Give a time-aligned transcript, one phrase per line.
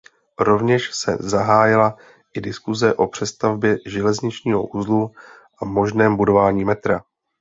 [0.39, 1.97] Rovněž se zahájila
[2.33, 5.11] i diskuze o přestavbě železničního uzlu
[5.61, 7.03] a možném budování metra.